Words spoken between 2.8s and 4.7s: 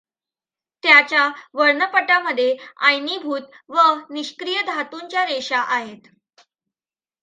आयनीभूत व निष्क्रिय